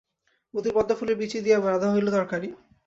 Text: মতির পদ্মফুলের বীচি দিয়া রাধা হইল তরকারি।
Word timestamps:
মতির 0.53 0.73
পদ্মফুলের 0.75 1.19
বীচি 1.19 1.37
দিয়া 1.45 1.57
রাধা 1.65 1.87
হইল 1.93 2.07
তরকারি। 2.11 2.49